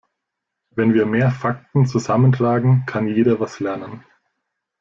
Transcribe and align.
Wenn 0.71 0.95
wir 0.95 1.05
mehr 1.05 1.29
Fakten 1.29 1.85
zusammentragen, 1.85 2.87
kann 2.87 3.07
jeder 3.07 3.39
was 3.39 3.59
lernen. 3.59 4.03